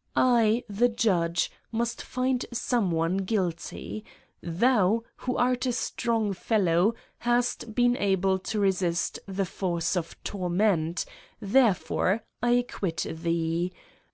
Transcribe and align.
/, 0.00 0.14
the 0.66 0.88
judge 0.90 1.50
^ 1.50 1.52
must 1.70 2.00
find 2.00 2.46
some 2.50 2.90
one 2.90 3.18
guilty, 3.18 4.02
Thou^ 4.42 5.02
who 5.18 5.36
art 5.36 5.66
a 5.66 5.72
strong 5.74 6.32
fellow^ 6.32 6.94
hast 7.18 7.74
been 7.74 7.94
able 7.98 8.38
to 8.38 8.58
resist 8.58 9.18
the 9.26 9.44
fi:)rce 9.44 9.94
of 9.94 10.16
torment; 10.24 11.04
therefore 11.38 12.22
I 12.42 12.52
acquit 12.64 13.02
thee. 13.10 13.74